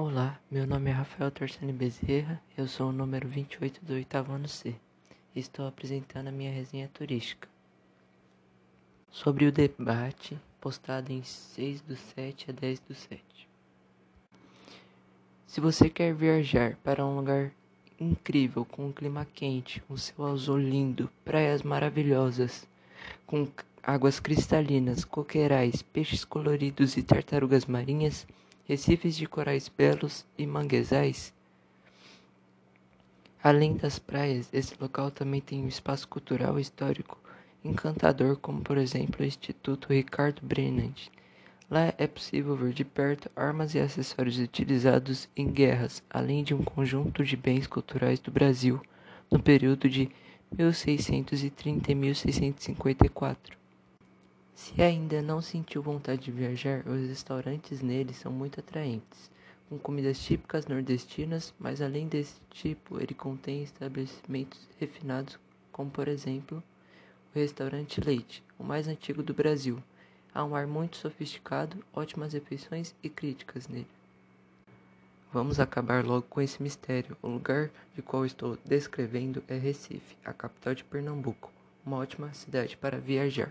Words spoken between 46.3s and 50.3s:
de um conjunto de bens culturais do Brasil no período de